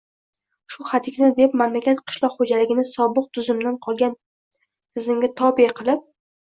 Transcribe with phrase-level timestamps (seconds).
[0.75, 6.09] Shu hadikni deb mamlakat qishloq xo‘jaligini sobiq tuzumdan qolgan tizimga tobe qilib